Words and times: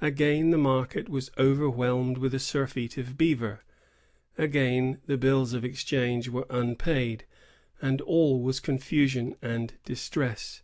Again 0.00 0.48
the 0.50 0.56
market 0.56 1.10
was 1.10 1.30
overwhelmed 1.36 2.16
with 2.16 2.32
a 2.32 2.38
surfeit 2.38 2.96
of 2.96 3.18
beaver. 3.18 3.62
Again 4.38 4.96
the 5.04 5.18
bills 5.18 5.52
of 5.52 5.62
exchange 5.62 6.26
were 6.30 6.46
unpaid, 6.48 7.26
and 7.82 8.00
all 8.00 8.40
was 8.40 8.60
confusion 8.60 9.36
and 9.42 9.74
distress. 9.84 10.62